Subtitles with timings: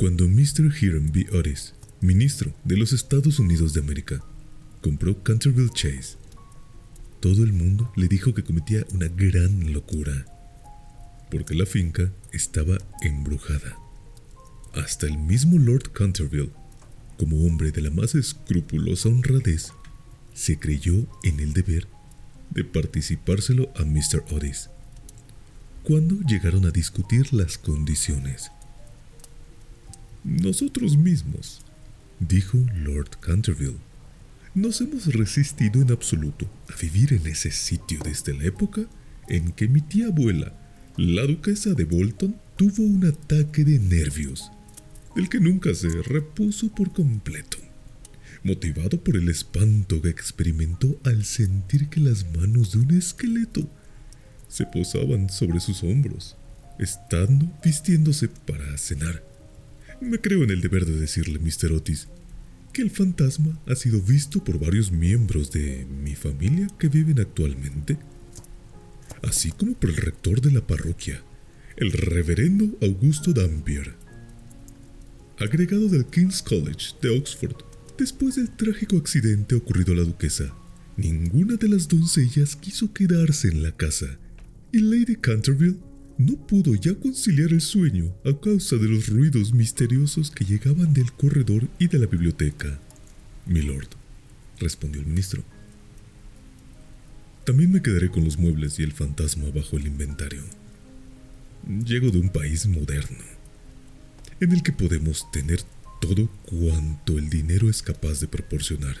[0.00, 0.72] Cuando Mr.
[0.80, 1.26] Hiram B.
[1.30, 4.24] Otis, ministro de los Estados Unidos de América,
[4.80, 6.16] compró Canterville Chase,
[7.20, 10.24] todo el mundo le dijo que cometía una gran locura,
[11.30, 13.76] porque la finca estaba embrujada.
[14.72, 16.52] Hasta el mismo Lord Canterville,
[17.18, 19.74] como hombre de la más escrupulosa honradez,
[20.32, 21.88] se creyó en el deber
[22.48, 24.24] de participárselo a Mr.
[24.30, 24.70] Otis.
[25.82, 28.50] Cuando llegaron a discutir las condiciones,
[30.24, 31.62] nosotros mismos,
[32.18, 33.78] dijo Lord Canterville,
[34.54, 38.82] nos hemos resistido en absoluto a vivir en ese sitio desde la época
[39.28, 40.52] en que mi tía abuela,
[40.96, 44.50] la duquesa de Bolton, tuvo un ataque de nervios,
[45.14, 47.58] del que nunca se repuso por completo,
[48.42, 53.68] motivado por el espanto que experimentó al sentir que las manos de un esqueleto
[54.48, 56.36] se posaban sobre sus hombros,
[56.78, 59.29] estando vistiéndose para cenar.
[60.00, 61.72] Me creo en el deber de decirle, Mr.
[61.72, 62.08] Otis,
[62.72, 67.98] que el fantasma ha sido visto por varios miembros de mi familia que viven actualmente,
[69.22, 71.22] así como por el rector de la parroquia,
[71.76, 73.94] el reverendo Augusto Dampier,
[75.38, 77.56] agregado del King's College de Oxford.
[77.98, 80.54] Después del trágico accidente ocurrido a la duquesa,
[80.96, 84.18] ninguna de las doncellas quiso quedarse en la casa,
[84.72, 85.76] y Lady Canterville
[86.20, 91.10] no pudo ya conciliar el sueño a causa de los ruidos misteriosos que llegaban del
[91.12, 92.78] corredor y de la biblioteca.
[93.46, 93.88] Milord,
[94.58, 95.42] respondió el ministro.
[97.46, 100.42] También me quedaré con los muebles y el fantasma bajo el inventario.
[101.86, 103.24] Llego de un país moderno,
[104.40, 105.62] en el que podemos tener
[106.02, 108.96] todo cuanto el dinero es capaz de proporcionar.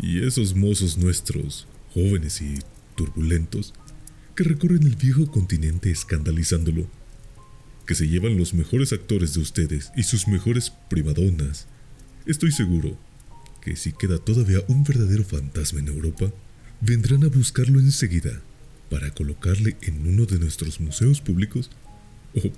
[0.00, 2.60] Y esos mozos nuestros, jóvenes y
[2.94, 3.74] turbulentos,
[4.36, 6.86] que recorren el viejo continente escandalizándolo,
[7.86, 11.66] que se llevan los mejores actores de ustedes y sus mejores primadonas.
[12.26, 12.98] Estoy seguro
[13.62, 16.30] que si queda todavía un verdadero fantasma en Europa,
[16.82, 18.42] vendrán a buscarlo enseguida
[18.90, 21.70] para colocarle en uno de nuestros museos públicos
[22.34, 22.52] o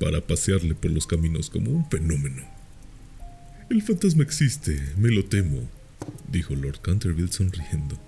[0.00, 2.42] para pasearle por los caminos como un fenómeno.
[3.68, 5.68] El fantasma existe, me lo temo,
[6.32, 8.07] dijo Lord Canterville sonriendo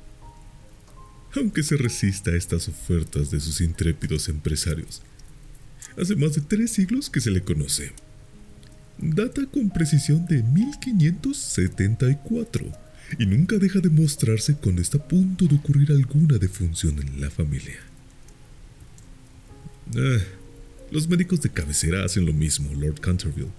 [1.37, 5.03] aunque se resista a estas ofertas de sus intrépidos empresarios.
[6.01, 7.93] Hace más de tres siglos que se le conoce.
[8.99, 12.73] Data con precisión de 1574
[13.19, 17.29] y nunca deja de mostrarse cuando está a punto de ocurrir alguna defunción en la
[17.31, 17.81] familia.
[19.97, 20.19] Ah,
[20.91, 23.51] los médicos de cabecera hacen lo mismo, Lord Canterville.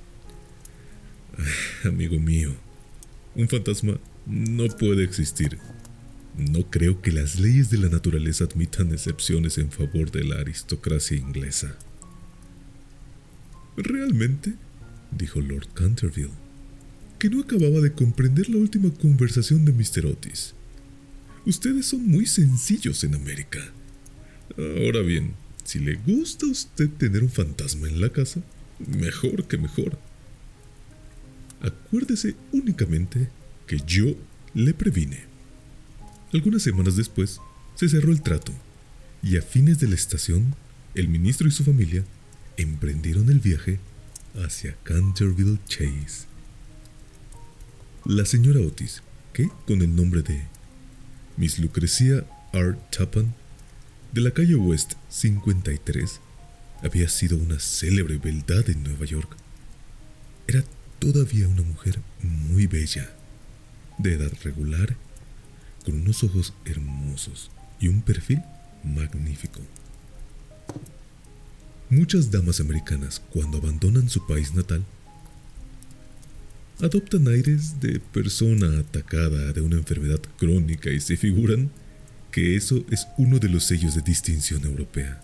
[1.38, 2.56] Ah, amigo mío,
[3.36, 5.58] un fantasma no puede existir
[6.38, 11.18] no creo que las leyes de la naturaleza admitan excepciones en favor de la aristocracia
[11.18, 11.76] inglesa.
[13.78, 14.54] Realmente,
[15.12, 16.32] dijo Lord Canterville,
[17.20, 20.06] que no acababa de comprender la última conversación de Mr.
[20.06, 20.56] Otis.
[21.46, 23.60] Ustedes son muy sencillos en América.
[24.58, 25.34] Ahora bien,
[25.64, 28.42] si le gusta a usted tener un fantasma en la casa,
[28.88, 29.98] mejor que mejor.
[31.62, 33.30] Acuérdese únicamente
[33.68, 34.16] que yo
[34.54, 35.31] le previne.
[36.34, 37.42] Algunas semanas después,
[37.76, 38.54] se cerró el trato,
[39.22, 40.56] y a fines de la estación,
[40.96, 42.06] el ministro y su familia
[42.56, 43.80] emprendieron el viaje
[44.36, 46.28] hacia Canterville Chase.
[48.06, 50.42] La señora Otis, que con el nombre de
[51.36, 52.78] Miss Lucrecia R.
[52.96, 53.34] Tappan,
[54.14, 56.22] de la calle West 53,
[56.82, 59.36] había sido una célebre beldad en Nueva York.
[60.48, 60.64] era
[61.00, 63.10] todavía una mujer muy bella,
[63.98, 64.96] de edad regular,
[65.84, 68.42] con unos ojos hermosos y un perfil
[68.84, 69.62] magnífico.
[71.90, 74.86] Muchas damas americanas, cuando abandonan su país natal,
[76.80, 81.70] adoptan aires de persona atacada de una enfermedad crónica y se figuran
[82.32, 85.22] que eso es uno de los sellos de distinción europea.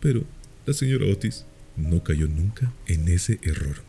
[0.00, 0.24] Pero
[0.66, 1.44] la señora Otis
[1.76, 3.82] no cayó nunca en ese error.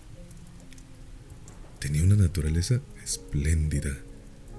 [1.79, 3.97] Tenía una naturaleza espléndida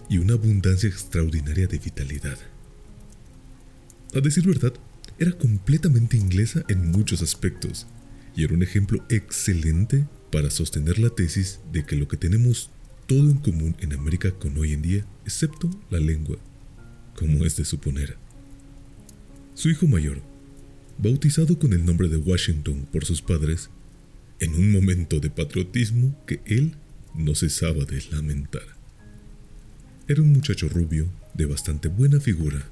[0.08, 2.38] y una abundancia extraordinaria de vitalidad.
[4.14, 4.72] A decir verdad,
[5.18, 7.86] era completamente inglesa en muchos aspectos
[8.34, 12.70] y era un ejemplo excelente para sostener la tesis de que lo que tenemos
[13.06, 16.36] todo en común en América con hoy en día, excepto la lengua,
[17.14, 18.16] como es de suponer.
[19.54, 20.20] Su hijo mayor,
[20.98, 23.70] bautizado con el nombre de Washington por sus padres,
[24.40, 26.74] en un momento de patriotismo que él
[27.14, 28.75] no cesaba de lamentar.
[30.08, 32.62] Era un muchacho rubio, de bastante buena figura,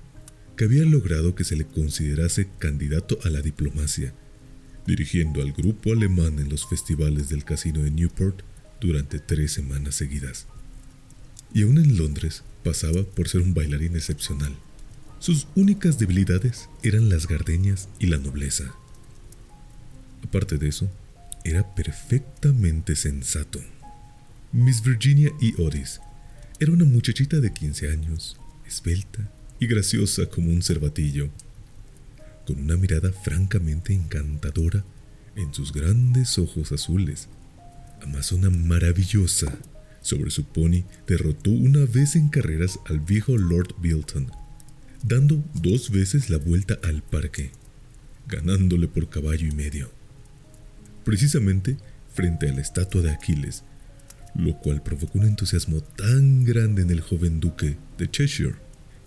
[0.56, 4.14] que había logrado que se le considerase candidato a la diplomacia,
[4.86, 8.42] dirigiendo al grupo alemán en los festivales del casino de Newport
[8.81, 10.46] durante tres semanas seguidas.
[11.52, 14.54] Y aún en Londres pasaba por ser un bailarín excepcional.
[15.19, 18.72] Sus únicas debilidades eran las gardeñas y la nobleza.
[20.22, 20.88] Aparte de eso,
[21.42, 23.60] era perfectamente sensato.
[24.52, 25.60] Miss Virginia E.
[25.60, 25.98] Otis
[26.64, 29.31] era una muchachita de 15 años, esbelta,
[29.61, 31.28] y graciosa como un cervatillo,
[32.46, 34.82] con una mirada francamente encantadora
[35.37, 37.28] en sus grandes ojos azules.
[38.00, 39.58] Amazona maravillosa
[40.00, 44.31] sobre su pony derrotó una vez en carreras al viejo Lord Bilton,
[45.02, 47.50] dando dos veces la vuelta al parque,
[48.26, 49.90] ganándole por caballo y medio.
[51.05, 51.76] Precisamente
[52.14, 53.64] frente a la estatua de Aquiles,
[54.34, 58.56] lo cual provocó un entusiasmo tan grande en el joven duque de Cheshire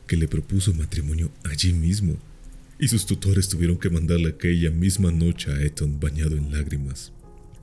[0.07, 2.17] que le propuso matrimonio allí mismo,
[2.79, 7.11] y sus tutores tuvieron que mandarle aquella misma noche a Eton bañado en lágrimas.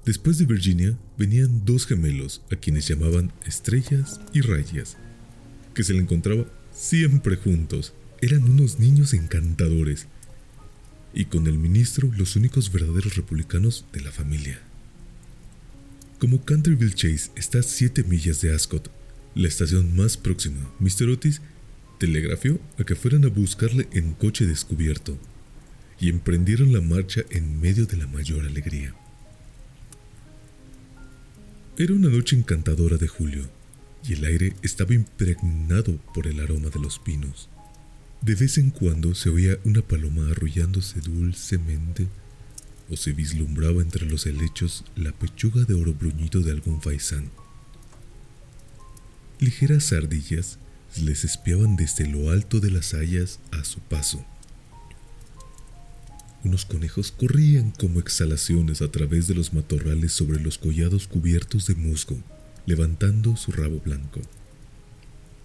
[0.04, 4.98] Después de Virginia venían dos gemelos a quienes llamaban Estrellas y Rayas,
[5.72, 7.94] que se le encontraba siempre juntos.
[8.20, 10.06] Eran unos niños encantadores
[11.14, 14.60] y con el ministro los únicos verdaderos republicanos de la familia.
[16.18, 18.90] Como Canterville Chase está a 7 millas de Ascot,
[19.34, 21.08] la estación más próxima, Mr.
[21.08, 21.40] Otis
[21.98, 25.18] telegrafió a que fueran a buscarle en coche descubierto
[25.98, 28.94] y emprendieron la marcha en medio de la mayor alegría.
[31.76, 33.48] Era una noche encantadora de julio
[34.06, 37.48] y el aire estaba impregnado por el aroma de los pinos.
[38.20, 42.06] De vez en cuando se oía una paloma arrullándose dulcemente
[42.90, 47.30] o se vislumbraba entre los helechos la pechuga de oro bruñido de algún faisán.
[49.40, 50.58] Ligeras ardillas
[51.02, 54.24] les espiaban desde lo alto de las hayas a su paso.
[56.44, 61.74] Unos conejos corrían como exhalaciones a través de los matorrales sobre los collados cubiertos de
[61.74, 62.18] musgo,
[62.66, 64.20] levantando su rabo blanco.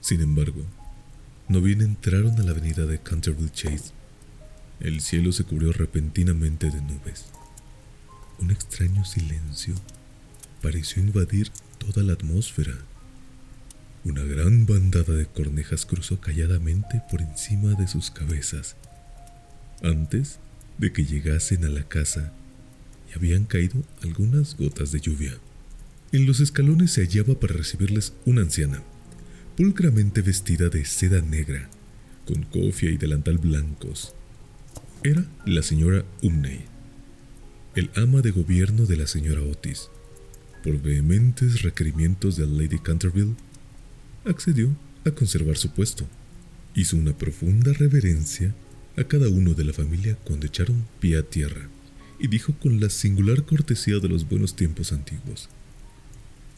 [0.01, 0.65] Sin embargo,
[1.47, 3.91] no bien entraron a la avenida de Canterville Chase,
[4.79, 7.25] el cielo se cubrió repentinamente de nubes.
[8.39, 9.75] Un extraño silencio
[10.61, 12.77] pareció invadir toda la atmósfera.
[14.05, 18.75] Una gran bandada de cornejas cruzó calladamente por encima de sus cabezas.
[19.83, 20.39] Antes
[20.77, 22.31] de que llegasen a la casa,
[23.09, 25.37] y habían caído algunas gotas de lluvia.
[26.11, 28.81] En los escalones se hallaba para recibirles una anciana,
[29.57, 31.69] pulcramente vestida de seda negra,
[32.25, 34.13] con cofia y delantal blancos.
[35.01, 36.65] Era la señora Umney,
[37.73, 39.89] el ama de gobierno de la señora Otis.
[40.61, 43.33] Por vehementes requerimientos de Lady Canterville,
[44.25, 44.75] accedió
[45.05, 46.05] a conservar su puesto.
[46.75, 48.53] Hizo una profunda reverencia
[48.97, 51.69] a cada uno de la familia cuando echaron pie a tierra
[52.19, 55.47] y dijo con la singular cortesía de los buenos tiempos antiguos,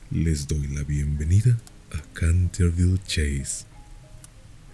[0.09, 1.59] Les doy la bienvenida
[1.91, 3.65] a Canterville Chase.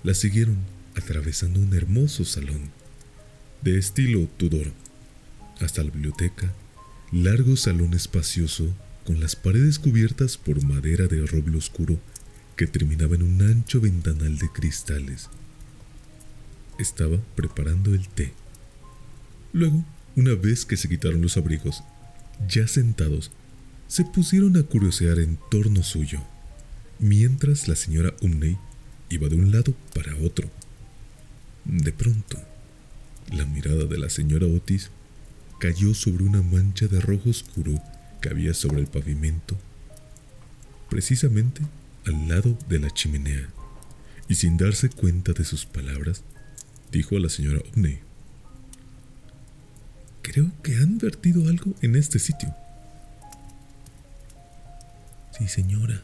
[0.04, 0.56] La siguieron
[0.96, 2.77] atravesando un hermoso salón
[3.62, 4.72] de estilo Tudor
[5.60, 6.54] hasta la biblioteca,
[7.12, 8.74] largo salón espacioso
[9.06, 12.00] con las paredes cubiertas por madera de roble oscuro
[12.56, 15.30] que terminaba en un ancho ventanal de cristales.
[16.78, 18.34] Estaba preparando el té.
[19.54, 19.84] Luego,
[20.16, 21.84] una vez que se quitaron los abrigos,
[22.48, 23.32] ya sentados,
[23.88, 26.22] se pusieron a curiosear en torno suyo,
[27.00, 28.58] mientras la señora Umney
[29.10, 30.50] iba de un lado para otro.
[31.64, 32.38] De pronto,
[33.32, 34.90] la mirada de la señora Otis
[35.60, 37.82] cayó sobre una mancha de rojo oscuro
[38.22, 39.58] que había sobre el pavimento,
[40.90, 41.62] precisamente
[42.06, 43.50] al lado de la chimenea,
[44.30, 46.24] y sin darse cuenta de sus palabras,
[46.92, 48.00] dijo a la señora Omney.
[50.22, 52.54] Creo que han vertido algo en este sitio.
[55.38, 56.04] Sí, señora,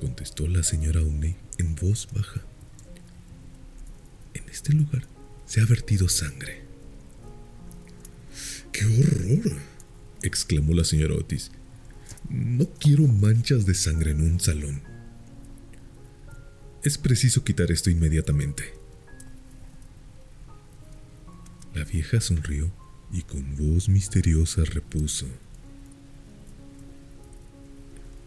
[0.00, 2.40] contestó la señora Omney en voz baja.
[4.34, 5.11] En este lugar
[5.52, 6.62] se ha vertido sangre.
[8.72, 9.58] ¡Qué horror!
[10.22, 11.50] exclamó la señora Otis.
[12.30, 14.80] No quiero manchas de sangre en un salón.
[16.82, 18.72] Es preciso quitar esto inmediatamente.
[21.74, 22.72] La vieja sonrió
[23.12, 25.26] y con voz misteriosa repuso.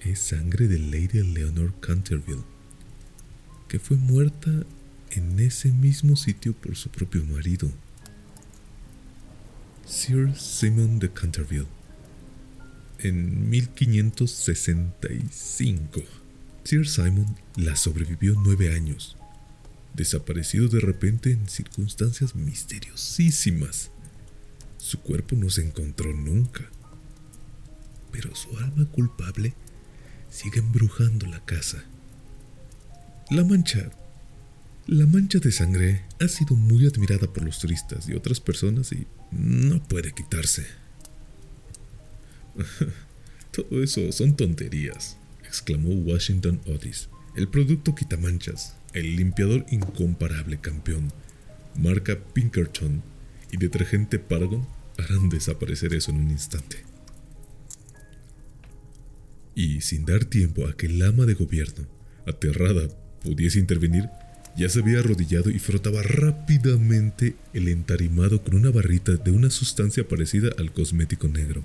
[0.02, 2.46] Es sangre de Lady Eleanor Canterville,
[3.68, 4.64] que fue muerta
[5.12, 7.72] en ese mismo sitio por su propio marido,
[9.86, 11.68] Sir Simon de Canterville,
[13.00, 16.02] en 1565.
[16.64, 19.18] Sir Simon la sobrevivió nueve años,
[19.94, 23.92] desaparecido de repente en circunstancias misteriosísimas.
[24.78, 26.68] Su cuerpo no se encontró nunca,
[28.12, 29.54] pero su alma culpable
[30.30, 31.84] sigue embrujando la casa.
[33.30, 33.92] La mancha
[34.88, 39.08] la mancha de sangre ha sido muy admirada por los turistas y otras personas y
[39.32, 40.66] no puede quitarse.
[43.52, 47.10] Todo eso son tonterías, exclamó Washington Otis.
[47.36, 51.12] El producto quitamanchas, el limpiador incomparable campeón,
[51.76, 53.02] marca Pinkerton
[53.52, 56.84] y detergente Paragon harán desaparecer eso en un instante.
[59.56, 61.88] Y sin dar tiempo a que el ama de gobierno,
[62.28, 62.88] aterrada,
[63.22, 64.10] pudiese intervenir,
[64.58, 70.08] ya se había arrodillado y frotaba rápidamente el entarimado con una barrita de una sustancia
[70.08, 71.64] parecida al cosmético negro.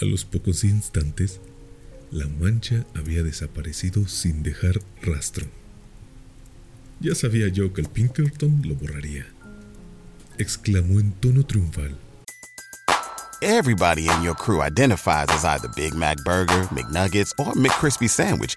[0.00, 1.40] A los pocos instantes,
[2.10, 5.46] la mancha había desaparecido sin dejar rastro.
[7.00, 9.26] Ya sabía yo que el Pinkerton lo borraría.
[10.36, 11.96] Exclamó en tono triunfal.
[13.40, 18.56] Everybody in your crew identifies as either Big Mac Burger, McNuggets, or McCrispy Sandwich.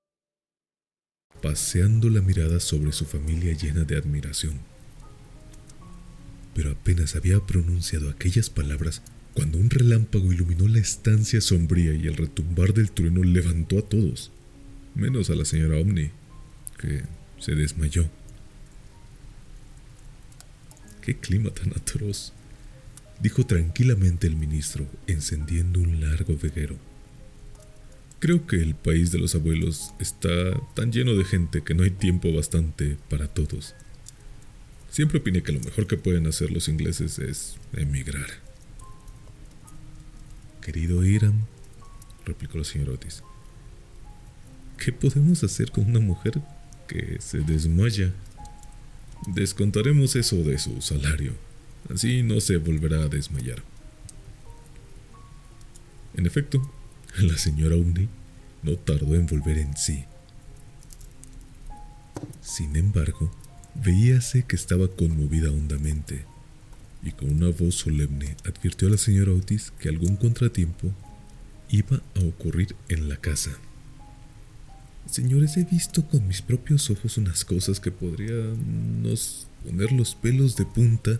[1.41, 4.59] paseando la mirada sobre su familia llena de admiración.
[6.53, 9.01] Pero apenas había pronunciado aquellas palabras
[9.33, 14.31] cuando un relámpago iluminó la estancia sombría y el retumbar del trueno levantó a todos,
[14.93, 16.11] menos a la señora Omni,
[16.77, 17.03] que
[17.39, 18.09] se desmayó.
[21.01, 22.33] ¡Qué clima tan atroz!
[23.21, 26.90] dijo tranquilamente el ministro, encendiendo un largo veguero.
[28.21, 30.29] Creo que el país de los abuelos está
[30.75, 33.73] tan lleno de gente que no hay tiempo bastante para todos.
[34.91, 38.27] Siempre opiné que lo mejor que pueden hacer los ingleses es emigrar.
[40.61, 41.47] Querido Iram,
[42.23, 43.23] replicó la señora Otis,
[44.77, 46.39] ¿qué podemos hacer con una mujer
[46.87, 48.13] que se desmaya?
[49.33, 51.33] Descontaremos eso de su salario,
[51.91, 53.63] así no se volverá a desmayar.
[56.13, 56.61] En efecto,
[57.19, 58.09] la señora Umney
[58.63, 60.05] no tardó en volver en sí.
[62.41, 63.31] Sin embargo,
[63.75, 66.25] veíase que estaba conmovida hondamente,
[67.03, 70.91] y con una voz solemne advirtió a la señora Otis que algún contratiempo
[71.69, 73.51] iba a ocurrir en la casa.
[75.09, 80.55] Señores, he visto con mis propios ojos unas cosas que podrían nos poner los pelos
[80.55, 81.19] de punta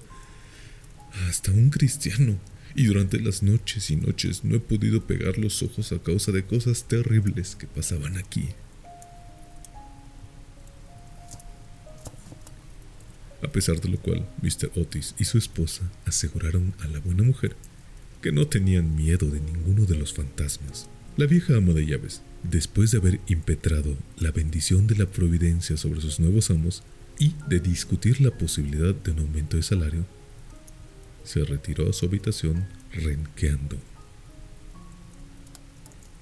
[1.28, 2.38] hasta un cristiano
[2.76, 6.46] y durante las noches y noches no he podido pegar los ojos a causa de
[6.46, 8.50] cosas terribles que pasaban aquí.
[13.44, 14.72] A pesar de lo cual, Mr.
[14.76, 17.56] Otis y su esposa aseguraron a la buena mujer
[18.22, 20.88] que no tenían miedo de ninguno de los fantasmas.
[21.18, 26.02] La vieja ama de llaves, después de haber impetrado la bendición de la providencia sobre
[26.02, 26.84] sus nuevos amos,
[27.20, 30.06] y de discutir la posibilidad de un aumento de salario,
[31.24, 33.78] se retiró a su habitación renqueando.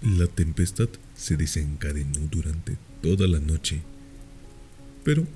[0.02, 3.82] La tempestad se desencadenó durante toda la noche,
[5.04, 5.28] pero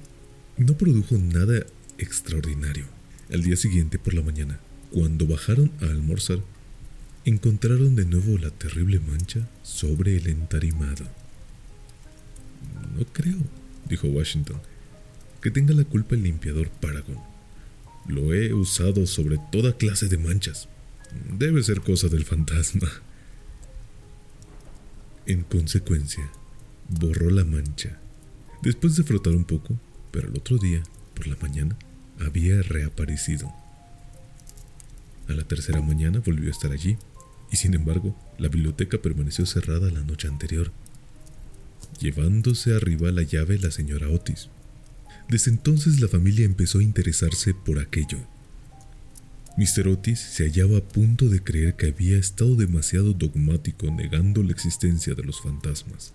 [0.58, 1.66] no produjo nada
[1.98, 2.86] extraordinario.
[3.32, 4.60] Al día siguiente por la mañana,
[4.92, 6.40] cuando bajaron a almorzar,
[7.26, 11.06] encontraron de nuevo la terrible mancha sobre el entarimado.
[12.98, 13.40] No creo,
[13.90, 14.58] dijo Washington,
[15.42, 17.33] que tenga la culpa el limpiador Paragon.
[18.08, 20.68] Lo he usado sobre toda clase de manchas.
[21.38, 22.90] Debe ser cosa del fantasma.
[25.26, 26.30] En consecuencia,
[26.90, 28.00] borró la mancha.
[28.62, 29.80] Después de frotar un poco,
[30.12, 30.84] pero el otro día,
[31.16, 31.78] por la mañana,
[32.20, 33.52] había reaparecido.
[35.28, 36.98] A la tercera mañana volvió a estar allí,
[37.52, 40.72] y sin embargo, la biblioteca permaneció cerrada la noche anterior,
[42.00, 44.50] llevándose arriba la llave la señora Otis.
[45.30, 48.20] Desde entonces la familia empezó a interesarse por aquello.
[49.56, 49.88] Mr.
[49.88, 55.14] Otis se hallaba a punto de creer que había estado demasiado dogmático negando la existencia
[55.14, 56.14] de los fantasmas.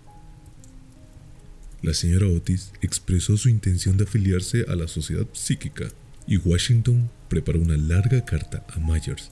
[1.81, 5.87] La señora Otis expresó su intención de afiliarse a la sociedad psíquica
[6.27, 9.31] y Washington preparó una larga carta a Myers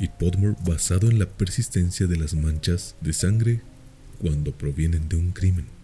[0.00, 3.60] y Podmore basado en la persistencia de las manchas de sangre
[4.18, 5.75] cuando provienen de un crimen.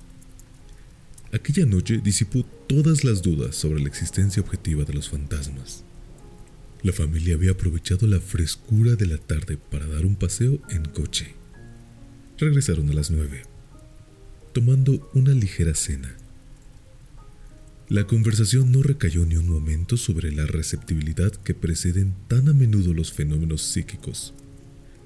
[1.33, 5.83] Aquella noche disipó todas las dudas sobre la existencia objetiva de los fantasmas.
[6.83, 11.35] La familia había aprovechado la frescura de la tarde para dar un paseo en coche.
[12.37, 13.45] Regresaron a las nueve,
[14.53, 16.15] tomando una ligera cena.
[17.89, 22.93] La conversación no recayó ni un momento sobre la receptibilidad que preceden tan a menudo
[22.93, 24.35] los fenómenos psíquicos.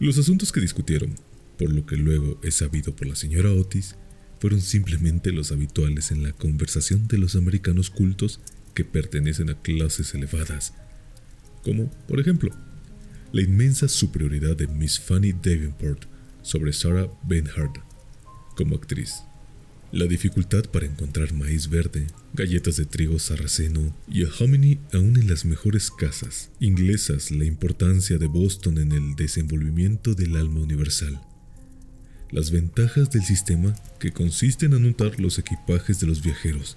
[0.01, 1.15] Los asuntos que discutieron,
[1.57, 3.95] por lo que luego es sabido por la señora Otis,
[4.39, 8.41] fueron simplemente los habituales en la conversación de los americanos cultos
[8.75, 10.75] que pertenecen a clases elevadas,
[11.63, 12.51] como, por ejemplo,
[13.33, 16.05] la inmensa superioridad de Miss Fanny Davenport
[16.43, 17.81] sobre Sarah Bernhardt
[18.57, 19.23] como actriz,
[19.93, 25.29] la dificultad para encontrar maíz verde, galletas de trigo sarraceno y el hominy aún en
[25.29, 31.21] las mejores casas inglesas, la importancia de Boston en el desenvolvimiento del alma universal,
[32.31, 36.77] las ventajas del sistema que consiste en anotar los equipajes de los viajeros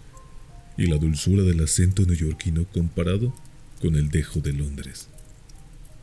[0.77, 3.33] y la dulzura del acento neoyorquino comparado
[3.81, 5.07] con el dejo de Londres.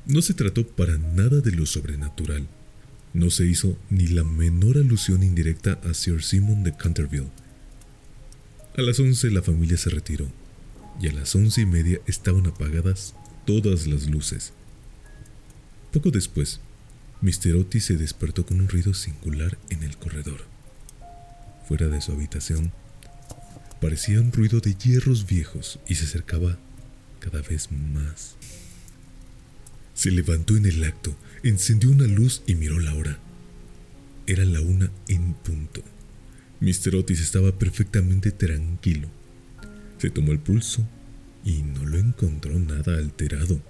[0.07, 2.47] No se trató para nada de lo sobrenatural.
[3.13, 7.31] No se hizo ni la menor alusión indirecta a Sir Simon de Canterville.
[8.77, 10.27] A las once la familia se retiró
[11.01, 13.15] y a las once y media estaban apagadas
[13.47, 14.53] todas las luces.
[15.93, 16.61] Poco después,
[17.23, 17.57] Mr.
[17.57, 20.45] Otis se despertó con un ruido singular en el corredor.
[21.67, 22.73] Fuera de su habitación,
[23.81, 26.59] parecía un ruido de hierros viejos y se acercaba
[27.19, 28.37] cada vez más.
[29.95, 33.19] Se levantó en el acto, encendió una luz y miró la hora.
[34.27, 35.83] Era la una en punto.
[36.61, 36.97] Mr.
[36.97, 39.09] Otis estaba perfectamente tranquilo.
[39.99, 40.87] Se tomó el pulso
[41.45, 43.61] y no lo encontró nada alterado.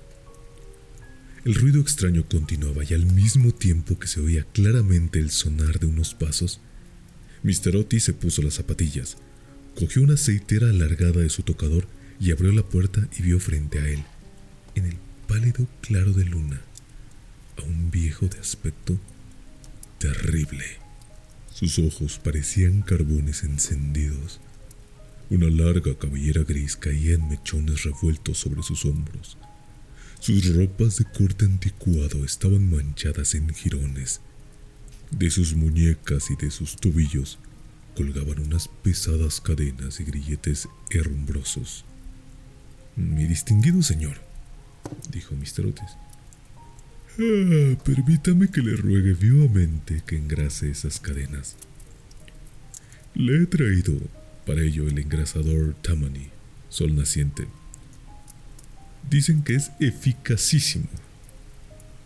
[1.46, 5.86] El ruido extraño continuaba y al mismo tiempo que se oía claramente el sonar de
[5.86, 6.60] unos pasos,
[7.44, 7.76] Mr.
[7.76, 9.16] Otis se puso las zapatillas,
[9.76, 11.86] cogió una aceitera alargada de su tocador
[12.18, 14.02] y abrió la puerta y vio frente a él,
[14.74, 14.96] en el
[15.28, 16.60] pálido claro de luna,
[17.58, 18.98] a un viejo de aspecto
[19.98, 20.64] terrible.
[21.54, 24.40] Sus ojos parecían carbones encendidos.
[25.30, 29.38] Una larga cabellera gris caía en mechones revueltos sobre sus hombros.
[30.26, 34.20] Sus ropas de corte anticuado estaban manchadas en jirones.
[35.12, 37.38] De sus muñecas y de sus tobillos
[37.94, 41.84] colgaban unas pesadas cadenas y grilletes herrumbrosos.
[42.96, 44.16] Mi distinguido señor,
[45.12, 45.66] dijo Mr.
[45.66, 45.96] Otis.
[47.20, 51.54] Ah, permítame que le ruegue vivamente que engrase esas cadenas.
[53.14, 53.96] Le he traído
[54.44, 56.30] para ello el engrasador Tammany,
[56.68, 57.46] sol naciente.
[59.08, 60.88] Dicen que es eficacísimo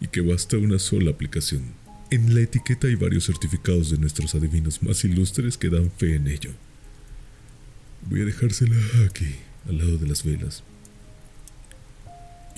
[0.00, 1.62] y que basta una sola aplicación.
[2.10, 6.26] En la etiqueta hay varios certificados de nuestros adivinos más ilustres que dan fe en
[6.26, 6.50] ello.
[8.08, 9.36] Voy a dejársela aquí,
[9.68, 10.62] al lado de las velas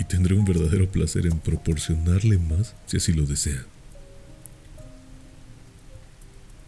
[0.03, 3.65] y tendré un verdadero placer en proporcionarle más si así lo desea.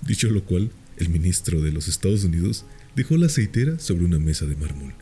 [0.03, 4.47] Dicho lo cual, el ministro de los Estados Unidos dejó la aceitera sobre una mesa
[4.47, 4.95] de mármol,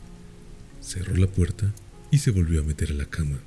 [0.81, 1.73] cerró la puerta
[2.13, 3.39] y se volvió a meter a la cama.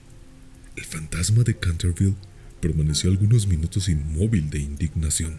[0.75, 2.17] El fantasma de Canterville
[2.61, 5.39] permaneció algunos minutos inmóvil de indignación.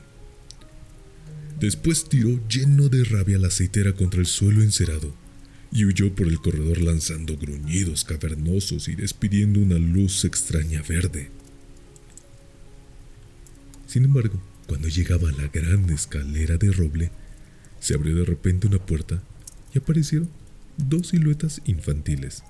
[1.60, 5.14] Después tiró lleno de rabia la aceitera contra el suelo encerado
[5.74, 11.30] y huyó por el corredor lanzando gruñidos cavernosos y despidiendo una luz extraña verde.
[13.88, 17.12] Sin embargo, cuando llegaba a la gran escalera de roble,
[17.82, 19.22] se abrió de repente una puerta
[19.74, 20.30] y aparecieron
[20.78, 22.44] dos siluetas infantiles,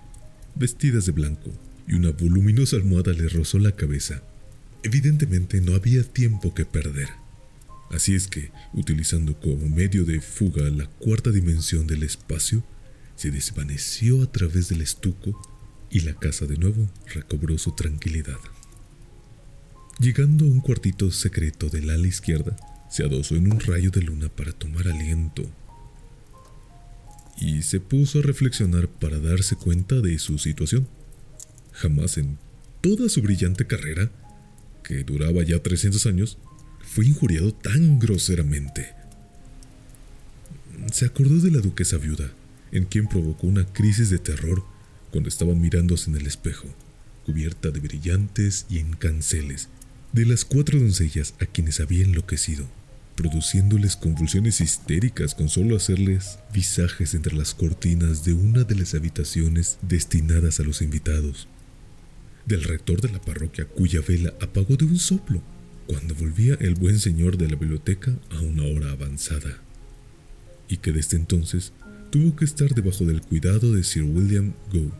[0.58, 1.52] vestidas de blanco,
[1.88, 4.22] y una voluminosa almohada le rozó la cabeza.
[4.84, 7.10] Evidentemente no había tiempo que perder.
[7.91, 12.63] Así es que, utilizando como medio de fuga la cuarta dimensión del espacio,
[13.15, 15.39] se desvaneció a través del estuco
[15.89, 18.39] y la casa de nuevo recobró su tranquilidad.
[20.00, 22.56] Llegando a un cuartito secreto del ala izquierda,
[22.89, 25.50] se adosó en un rayo de luna para tomar aliento
[27.38, 30.88] y se puso a reflexionar para darse cuenta de su situación.
[31.71, 32.38] Jamás en
[32.82, 34.12] toda su brillante carrera,
[34.84, 36.38] que duraba ya 300 años,
[36.82, 38.93] fue injuriado tan groseramente.
[40.91, 42.32] Se acordó de la duquesa viuda,
[42.71, 44.63] en quien provocó una crisis de terror
[45.12, 46.67] cuando estaban mirándose en el espejo,
[47.26, 49.69] cubierta de brillantes y encanceles,
[50.13, 52.67] de las cuatro doncellas a quienes había enloquecido,
[53.17, 59.80] produciéndoles convulsiones histéricas con solo hacerles visajes entre las cortinas de una de las habitaciones
[59.82, 61.47] destinadas a los invitados,
[62.45, 65.41] del rector de la parroquia cuya vela apagó de un soplo
[65.88, 69.62] cuando volvía el buen señor de la biblioteca a una hora avanzada,
[70.69, 71.73] y que desde entonces
[72.12, 74.93] tuvo que estar debajo del cuidado de Sir William Gough,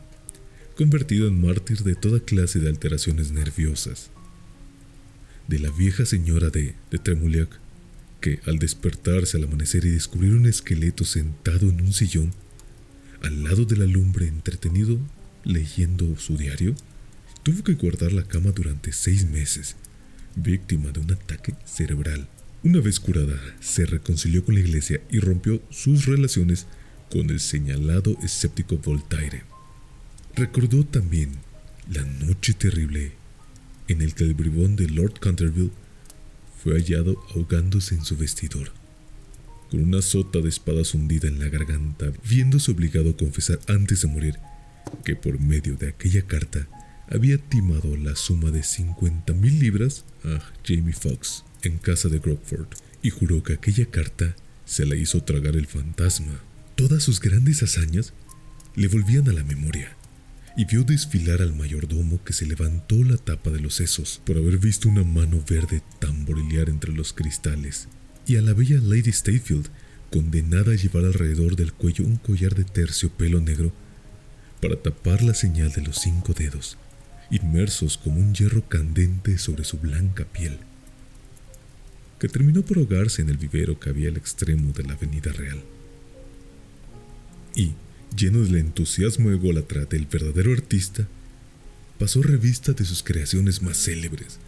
[0.76, 4.10] convertido en mártir de toda clase de alteraciones nerviosas,
[5.46, 6.98] de la vieja señora de, de
[8.20, 12.32] que al despertarse al amanecer y descubrir un esqueleto sentado en un sillón,
[13.22, 14.98] al lado de la lumbre entretenido
[15.44, 16.74] leyendo su diario,
[17.42, 19.76] tuvo que guardar la cama durante seis meses
[20.42, 22.28] víctima de un ataque cerebral.
[22.62, 26.66] Una vez curada, se reconcilió con la iglesia y rompió sus relaciones
[27.10, 29.44] con el señalado escéptico Voltaire.
[30.34, 31.32] Recordó también
[31.90, 33.12] la noche terrible
[33.88, 35.70] en el que el bribón de Lord Canterville
[36.68, 38.72] fue hallado ahogándose en su vestidor,
[39.70, 44.08] con una sota de espadas hundida en la garganta, viéndose obligado a confesar antes de
[44.08, 44.34] morir
[45.02, 46.68] que por medio de aquella carta
[47.08, 52.68] había timado la suma de 50 mil libras a Jamie Foxx en casa de Grockford
[53.02, 56.38] y juró que aquella carta se la hizo tragar el fantasma.
[56.74, 58.12] Todas sus grandes hazañas
[58.76, 59.96] le volvían a la memoria
[60.58, 64.58] y vio desfilar al mayordomo que se levantó la tapa de los sesos por haber
[64.58, 67.88] visto una mano verde tamborilear entre los cristales
[68.26, 69.68] y a la bella Lady Stayfield
[70.10, 73.72] condenada a llevar alrededor del cuello un collar de terciopelo negro
[74.60, 76.76] para tapar la señal de los cinco dedos
[77.30, 80.58] inmersos como un hierro candente sobre su blanca piel,
[82.18, 85.62] que terminó por ahogarse en el vivero que había al extremo de la avenida real.
[87.54, 87.74] Y,
[88.16, 91.06] lleno del entusiasmo ególatra del verdadero artista,
[91.98, 94.38] pasó revista de sus creaciones más célebres.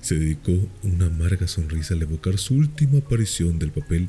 [0.00, 4.08] Se dedicó una amarga sonrisa al evocar su última aparición del papel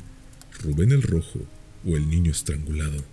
[0.62, 1.40] Rubén el Rojo
[1.84, 3.04] o El Niño Estrangulado.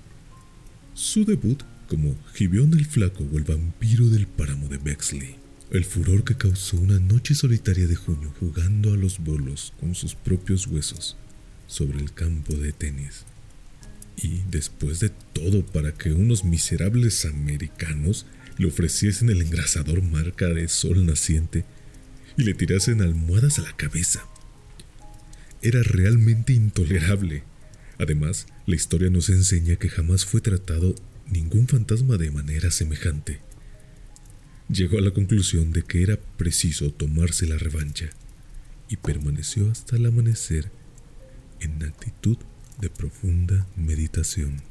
[0.94, 5.36] Su debut como Gibeón el Flaco o el vampiro del páramo de Bexley.
[5.72, 10.16] El furor que causó una noche solitaria de junio jugando a los bolos con sus
[10.16, 11.18] propios huesos
[11.68, 13.26] sobre el campo de tenis.
[14.22, 18.26] Y después de todo para que unos miserables americanos
[18.58, 21.66] le ofreciesen el engrasador marca de sol naciente
[22.38, 24.26] y le tirasen almohadas a la cabeza.
[25.62, 27.44] Era realmente intolerable.
[27.98, 30.96] Además, la historia nos enseña que jamás fue tratado
[31.28, 33.40] ningún fantasma de manera semejante.
[34.70, 38.10] Llegó a la conclusión de que era preciso tomarse la revancha
[38.90, 40.72] y permaneció hasta el amanecer
[41.60, 42.38] en actitud
[42.80, 44.71] de profunda meditación.